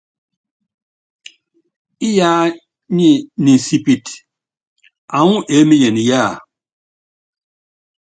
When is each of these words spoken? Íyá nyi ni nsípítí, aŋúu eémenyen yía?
Íyá 2.07 2.31
nyi 2.95 3.09
ni 3.43 3.51
nsípítí, 3.59 4.13
aŋúu 5.17 5.41
eémenyen 5.53 5.97
yía? 6.05 6.23